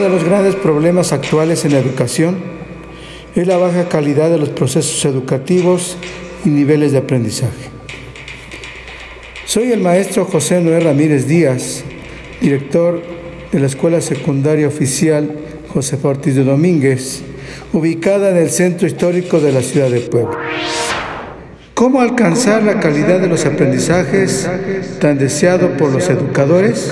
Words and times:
De 0.00 0.08
los 0.08 0.24
grandes 0.24 0.54
problemas 0.54 1.12
actuales 1.12 1.66
en 1.66 1.72
la 1.72 1.78
educación 1.78 2.38
es 3.34 3.46
la 3.46 3.58
baja 3.58 3.86
calidad 3.90 4.30
de 4.30 4.38
los 4.38 4.48
procesos 4.48 5.04
educativos 5.04 5.98
y 6.42 6.48
niveles 6.48 6.92
de 6.92 6.98
aprendizaje. 6.98 7.68
Soy 9.44 9.72
el 9.72 9.80
maestro 9.80 10.24
José 10.24 10.62
Noé 10.62 10.80
Ramírez 10.80 11.26
Díaz, 11.26 11.84
director 12.40 13.02
de 13.52 13.60
la 13.60 13.66
Escuela 13.66 14.00
Secundaria 14.00 14.68
Oficial 14.68 15.32
José 15.68 15.98
Ortiz 16.02 16.34
de 16.34 16.44
Domínguez, 16.44 17.20
ubicada 17.74 18.30
en 18.30 18.38
el 18.38 18.48
centro 18.48 18.86
histórico 18.86 19.38
de 19.38 19.52
la 19.52 19.60
ciudad 19.60 19.90
de 19.90 20.00
Puebla. 20.00 20.38
¿Cómo 21.74 22.00
alcanzar 22.00 22.62
la 22.62 22.80
calidad 22.80 23.20
de 23.20 23.28
los 23.28 23.44
aprendizajes 23.44 24.48
tan 24.98 25.18
deseado 25.18 25.76
por 25.76 25.92
los 25.92 26.08
educadores? 26.08 26.90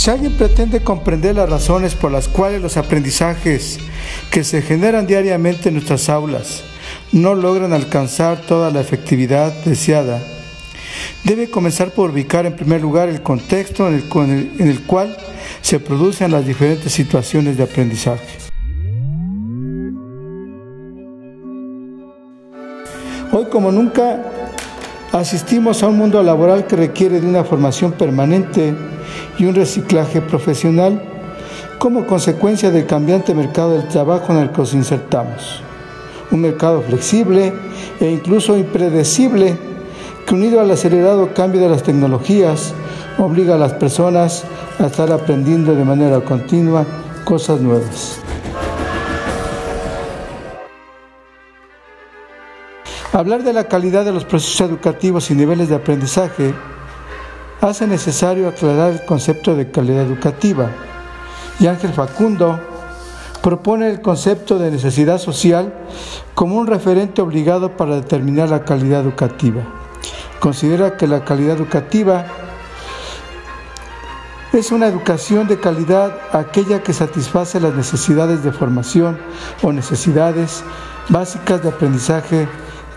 Si 0.00 0.08
alguien 0.08 0.32
pretende 0.32 0.80
comprender 0.80 1.34
las 1.36 1.50
razones 1.50 1.94
por 1.94 2.10
las 2.10 2.26
cuales 2.26 2.62
los 2.62 2.78
aprendizajes 2.78 3.78
que 4.30 4.44
se 4.44 4.62
generan 4.62 5.06
diariamente 5.06 5.68
en 5.68 5.74
nuestras 5.74 6.08
aulas 6.08 6.64
no 7.12 7.34
logran 7.34 7.74
alcanzar 7.74 8.40
toda 8.40 8.70
la 8.70 8.80
efectividad 8.80 9.52
deseada, 9.66 10.22
debe 11.24 11.50
comenzar 11.50 11.90
por 11.90 12.12
ubicar 12.12 12.46
en 12.46 12.56
primer 12.56 12.80
lugar 12.80 13.10
el 13.10 13.20
contexto 13.20 13.88
en 13.88 13.96
el, 14.58 14.80
cual 14.84 15.14
se 15.60 15.78
producen 15.78 16.32
las 16.32 16.46
diferentes 16.46 16.90
situaciones 16.90 17.58
de 17.58 17.64
aprendizaje. 17.64 18.38
Hoy 23.32 23.44
como 23.50 23.70
nunca 23.70 24.39
asistimos 25.12 25.82
a 25.82 25.88
un 25.88 25.98
mundo 25.98 26.22
laboral 26.22 26.66
que 26.66 26.76
requiere 26.76 27.20
de 27.20 27.26
una 27.26 27.44
formación 27.44 27.92
permanente 27.92 28.74
y 29.38 29.44
un 29.44 29.54
reciclaje 29.54 30.20
profesional 30.20 31.02
como 31.78 32.06
consecuencia 32.06 32.70
del 32.70 32.86
cambiante 32.86 33.34
mercado 33.34 33.72
del 33.72 33.88
trabajo 33.88 34.32
en 34.32 34.38
el 34.38 34.50
que 34.50 34.58
nos 34.58 34.74
insertamos. 34.74 35.62
Un 36.30 36.40
mercado 36.42 36.82
flexible 36.82 37.52
e 37.98 38.10
incluso 38.10 38.56
impredecible 38.56 39.56
que 40.26 40.34
unido 40.34 40.60
al 40.60 40.70
acelerado 40.70 41.34
cambio 41.34 41.60
de 41.60 41.68
las 41.68 41.82
tecnologías 41.82 42.72
obliga 43.18 43.56
a 43.56 43.58
las 43.58 43.72
personas 43.72 44.44
a 44.78 44.86
estar 44.86 45.10
aprendiendo 45.10 45.74
de 45.74 45.84
manera 45.84 46.20
continua 46.20 46.86
cosas 47.24 47.60
nuevas. 47.60 48.20
Hablar 53.12 53.42
de 53.42 53.52
la 53.52 53.64
calidad 53.64 54.04
de 54.04 54.12
los 54.12 54.24
procesos 54.24 54.60
educativos 54.60 55.32
y 55.32 55.34
niveles 55.34 55.68
de 55.68 55.74
aprendizaje 55.74 56.54
hace 57.60 57.88
necesario 57.88 58.48
aclarar 58.48 58.92
el 58.92 59.04
concepto 59.04 59.56
de 59.56 59.68
calidad 59.68 60.04
educativa. 60.04 60.70
Y 61.58 61.66
Ángel 61.66 61.92
Facundo 61.92 62.60
propone 63.42 63.90
el 63.90 64.00
concepto 64.00 64.60
de 64.60 64.70
necesidad 64.70 65.18
social 65.18 65.74
como 66.36 66.54
un 66.54 66.68
referente 66.68 67.20
obligado 67.20 67.76
para 67.76 67.96
determinar 67.96 68.48
la 68.48 68.64
calidad 68.64 69.00
educativa. 69.00 69.62
Considera 70.38 70.96
que 70.96 71.08
la 71.08 71.24
calidad 71.24 71.56
educativa 71.56 72.26
es 74.52 74.70
una 74.70 74.86
educación 74.86 75.48
de 75.48 75.58
calidad 75.58 76.16
aquella 76.32 76.84
que 76.84 76.92
satisface 76.92 77.58
las 77.58 77.74
necesidades 77.74 78.44
de 78.44 78.52
formación 78.52 79.18
o 79.62 79.72
necesidades 79.72 80.62
básicas 81.08 81.60
de 81.64 81.70
aprendizaje 81.70 82.48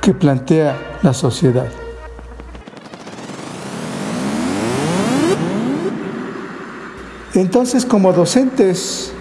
que 0.04 0.14
plantea 0.14 1.00
la 1.02 1.14
sociedad. 1.14 1.66
Entonces, 7.34 7.86
como 7.86 8.12
docentes, 8.12 9.14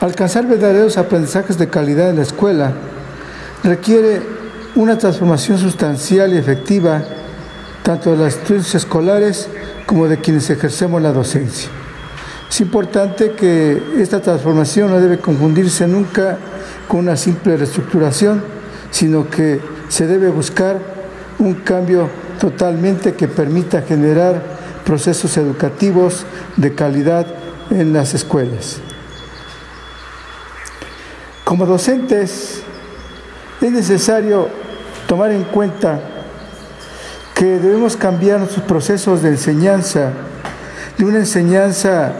alcanzar 0.00 0.46
verdaderos 0.46 0.96
aprendizajes 0.96 1.58
de 1.58 1.68
calidad 1.68 2.10
en 2.10 2.16
la 2.16 2.22
escuela 2.22 2.72
requiere 3.64 4.22
una 4.76 4.96
transformación 4.96 5.58
sustancial 5.58 6.32
y 6.32 6.38
efectiva 6.38 7.02
tanto 7.82 8.12
de 8.12 8.18
las 8.18 8.36
estudios 8.36 8.74
escolares 8.76 9.48
como 9.86 10.06
de 10.06 10.18
quienes 10.18 10.48
ejercemos 10.50 11.02
la 11.02 11.12
docencia. 11.12 11.68
Es 12.48 12.60
importante 12.60 13.32
que 13.32 13.82
esta 13.98 14.20
transformación 14.20 14.90
no 14.90 15.00
debe 15.00 15.18
confundirse 15.18 15.88
nunca 15.88 16.38
con 16.86 17.00
una 17.00 17.16
simple 17.16 17.56
reestructuración, 17.56 18.40
sino 18.94 19.28
que 19.28 19.60
se 19.88 20.06
debe 20.06 20.28
buscar 20.28 20.78
un 21.40 21.54
cambio 21.54 22.08
totalmente 22.38 23.14
que 23.14 23.26
permita 23.26 23.82
generar 23.82 24.40
procesos 24.84 25.36
educativos 25.36 26.24
de 26.56 26.76
calidad 26.76 27.26
en 27.70 27.92
las 27.92 28.14
escuelas. 28.14 28.76
Como 31.42 31.66
docentes 31.66 32.62
es 33.60 33.72
necesario 33.72 34.48
tomar 35.08 35.32
en 35.32 35.42
cuenta 35.42 35.98
que 37.34 37.58
debemos 37.58 37.96
cambiar 37.96 38.38
nuestros 38.38 38.64
procesos 38.64 39.22
de 39.22 39.30
enseñanza 39.30 40.12
de 40.96 41.04
una 41.04 41.18
enseñanza 41.18 42.12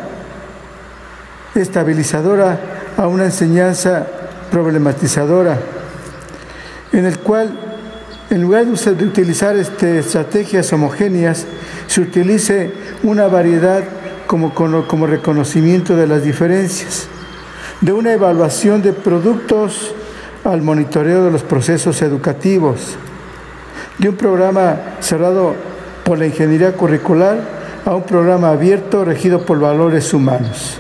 estabilizadora 1.55 2.59
a 2.97 3.07
una 3.07 3.27
enseñanza 3.27 4.09
problematizadora, 4.51 5.57
en 6.95 7.07
el 7.07 7.19
cual 7.19 7.51
en 8.31 8.43
lugar 8.43 8.65
de 8.67 9.05
utilizar 9.05 9.57
este, 9.57 9.99
estrategias 9.99 10.73
homogéneas, 10.73 11.45
se 11.87 12.01
utilice 12.01 12.73
una 13.03 13.27
variedad 13.27 13.85
como, 14.27 14.55
como 14.55 15.07
reconocimiento 15.07 15.95
de 15.95 16.07
las 16.07 16.25
diferencias, 16.25 17.07
de 17.81 17.93
una 17.93 18.13
evaluación 18.13 18.83
de 18.83 18.93
productos 18.93 19.95
al 20.45 20.63
monitoreo 20.63 21.25
de 21.25 21.31
los 21.31 21.43
procesos 21.43 22.01
educativos, 22.03 22.97
de 23.99 24.09
un 24.09 24.17
programa 24.17 24.77
cerrado 25.01 25.55
por 26.05 26.19
la 26.19 26.27
ingeniería 26.27 26.73
curricular 26.73 27.39
a 27.85 27.95
un 27.95 28.03
programa 28.05 28.51
abierto 28.51 29.05
regido 29.05 29.45
por 29.45 29.61
valores 29.61 30.13
humanos. 30.15 30.79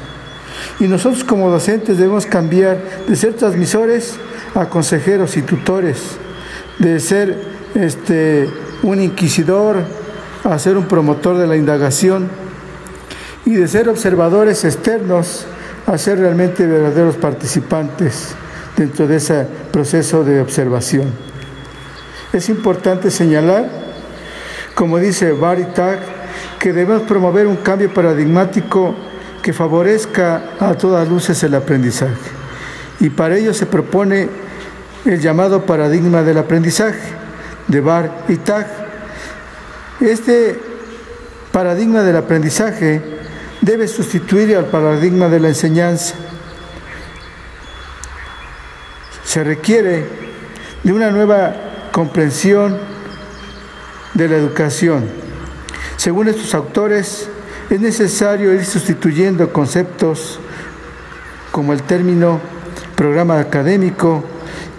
Y 0.80 0.84
nosotros 0.84 1.24
como 1.24 1.50
docentes 1.50 1.98
debemos 1.98 2.26
cambiar 2.26 2.78
de 3.06 3.14
ser 3.16 3.34
transmisores 3.34 4.16
a 4.54 4.68
consejeros 4.68 5.36
y 5.36 5.42
tutores, 5.42 5.98
de 6.78 7.00
ser 7.00 7.36
este, 7.74 8.48
un 8.82 9.00
inquisidor 9.00 9.84
a 10.44 10.58
ser 10.58 10.76
un 10.76 10.84
promotor 10.84 11.38
de 11.38 11.46
la 11.46 11.56
indagación 11.56 12.28
y 13.46 13.54
de 13.54 13.66
ser 13.66 13.88
observadores 13.88 14.64
externos 14.64 15.46
a 15.86 15.98
ser 15.98 16.18
realmente 16.18 16.66
verdaderos 16.66 17.16
participantes 17.16 18.34
dentro 18.76 19.06
de 19.06 19.16
ese 19.16 19.46
proceso 19.72 20.24
de 20.24 20.40
observación. 20.40 21.10
Es 22.32 22.48
importante 22.48 23.10
señalar, 23.10 23.68
como 24.74 24.98
dice 24.98 25.32
Barry 25.32 25.66
Tag, 25.74 25.98
que 26.58 26.72
debemos 26.72 27.02
promover 27.02 27.46
un 27.46 27.56
cambio 27.56 27.92
paradigmático 27.92 28.94
que 29.42 29.52
favorezca 29.52 30.42
a 30.58 30.74
todas 30.74 31.08
luces 31.08 31.42
el 31.42 31.54
aprendizaje. 31.54 32.14
Y 33.00 33.10
para 33.10 33.36
ello 33.36 33.52
se 33.52 33.66
propone 33.66 34.28
el 35.04 35.20
llamado 35.20 35.66
paradigma 35.66 36.22
del 36.22 36.38
aprendizaje 36.38 37.12
de 37.68 37.80
Bar 37.80 38.24
y 38.28 38.36
Tag. 38.36 38.66
Este 40.00 40.58
paradigma 41.52 42.02
del 42.02 42.16
aprendizaje 42.16 43.02
debe 43.60 43.86
sustituir 43.86 44.56
al 44.56 44.66
paradigma 44.66 45.28
de 45.28 45.40
la 45.40 45.48
enseñanza. 45.48 46.14
Se 49.24 49.44
requiere 49.44 50.06
de 50.82 50.92
una 50.92 51.10
nueva 51.10 51.54
comprensión 51.92 52.78
de 54.14 54.28
la 54.28 54.36
educación. 54.36 55.08
Según 55.96 56.28
estos 56.28 56.54
autores, 56.54 57.28
es 57.70 57.80
necesario 57.80 58.52
ir 58.52 58.64
sustituyendo 58.64 59.52
conceptos 59.52 60.38
como 61.50 61.72
el 61.72 61.82
término 61.82 62.40
programa 62.96 63.38
académico, 63.38 64.24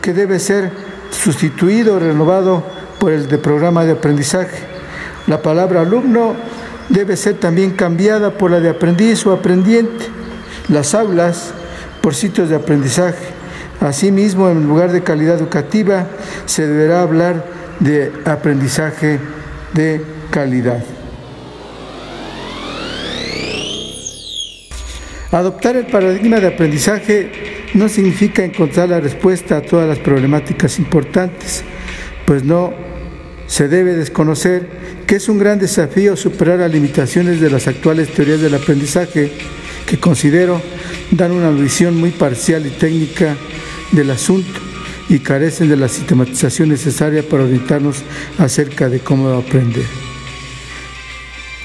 que 0.05 0.13
debe 0.13 0.37
ser 0.37 0.69
sustituido 1.09 1.95
o 1.95 1.99
renovado 1.99 2.63
por 2.99 3.11
el 3.11 3.27
de 3.27 3.39
programa 3.39 3.85
de 3.85 3.93
aprendizaje. 3.93 4.59
La 5.25 5.41
palabra 5.41 5.81
alumno 5.81 6.35
debe 6.89 7.17
ser 7.17 7.39
también 7.39 7.71
cambiada 7.71 8.37
por 8.37 8.51
la 8.51 8.59
de 8.59 8.69
aprendiz 8.69 9.25
o 9.25 9.31
aprendiente. 9.31 10.05
Las 10.69 10.93
aulas 10.93 11.55
por 12.01 12.13
sitios 12.13 12.49
de 12.49 12.55
aprendizaje. 12.55 13.33
Asimismo, 13.81 14.47
en 14.47 14.67
lugar 14.67 14.91
de 14.91 15.01
calidad 15.01 15.39
educativa, 15.39 16.05
se 16.45 16.67
deberá 16.67 17.01
hablar 17.01 17.43
de 17.79 18.13
aprendizaje 18.25 19.19
de 19.73 20.05
calidad. 20.29 20.83
Adoptar 25.35 25.75
el 25.75 25.85
paradigma 25.87 26.39
de 26.39 26.47
aprendizaje 26.47 27.29
no 27.73 27.89
significa 27.89 28.45
encontrar 28.45 28.87
la 28.87 29.01
respuesta 29.01 29.57
a 29.57 29.61
todas 29.61 29.85
las 29.85 29.99
problemáticas 29.99 30.79
importantes, 30.79 31.61
pues 32.23 32.45
no 32.45 32.73
se 33.45 33.67
debe 33.67 33.95
desconocer 33.95 34.69
que 35.05 35.17
es 35.17 35.27
un 35.27 35.37
gran 35.37 35.59
desafío 35.59 36.15
superar 36.15 36.59
las 36.59 36.71
limitaciones 36.71 37.41
de 37.41 37.49
las 37.49 37.67
actuales 37.67 38.13
teorías 38.13 38.39
del 38.39 38.55
aprendizaje 38.55 39.29
que 39.85 39.99
considero 39.99 40.61
dan 41.11 41.33
una 41.33 41.49
visión 41.49 41.97
muy 41.97 42.11
parcial 42.11 42.65
y 42.65 42.69
técnica 42.69 43.35
del 43.91 44.11
asunto 44.11 44.61
y 45.09 45.19
carecen 45.19 45.67
de 45.67 45.75
la 45.75 45.89
sistematización 45.89 46.69
necesaria 46.69 47.27
para 47.27 47.43
orientarnos 47.43 48.03
acerca 48.37 48.87
de 48.87 49.01
cómo 49.01 49.27
aprender. 49.27 49.83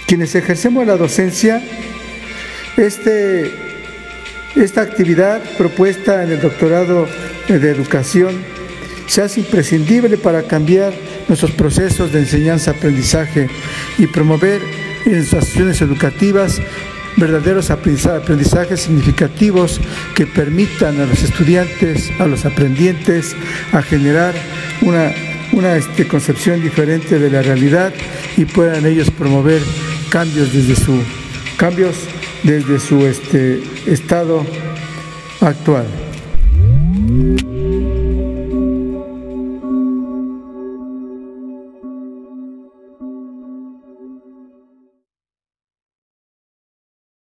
Quienes 0.08 0.34
ejercemos 0.34 0.84
la 0.88 0.96
docencia, 0.96 1.62
este, 2.80 3.52
esta 4.56 4.80
actividad 4.80 5.42
propuesta 5.58 6.24
en 6.24 6.32
el 6.32 6.40
doctorado 6.40 7.06
de 7.48 7.70
educación 7.70 8.42
se 9.06 9.22
hace 9.22 9.40
imprescindible 9.40 10.16
para 10.16 10.44
cambiar 10.44 10.92
nuestros 11.28 11.50
procesos 11.52 12.12
de 12.12 12.20
enseñanza-aprendizaje 12.20 13.48
y 13.98 14.06
promover 14.06 14.62
en 15.04 15.12
nuestras 15.12 15.44
instituciones 15.44 15.82
educativas 15.82 16.60
verdaderos 17.16 17.70
aprendizajes 17.70 18.80
significativos 18.80 19.80
que 20.14 20.26
permitan 20.26 21.00
a 21.00 21.06
los 21.06 21.22
estudiantes, 21.22 22.10
a 22.18 22.26
los 22.26 22.44
aprendientes, 22.44 23.34
a 23.72 23.82
generar 23.82 24.34
una, 24.80 25.12
una 25.52 25.76
este, 25.76 26.06
concepción 26.06 26.62
diferente 26.62 27.18
de 27.18 27.30
la 27.30 27.42
realidad 27.42 27.92
y 28.36 28.44
puedan 28.44 28.86
ellos 28.86 29.10
promover 29.10 29.60
cambios 30.08 30.52
desde 30.52 30.76
su, 30.76 31.02
cambios 31.56 31.96
desde 32.42 32.78
su 32.78 33.06
este, 33.06 33.62
estado 33.86 34.44
actual. 35.40 35.86